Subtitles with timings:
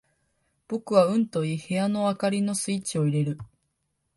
[0.67, 3.37] 僕はうんと言い、部屋の灯りのスイッチを入れる。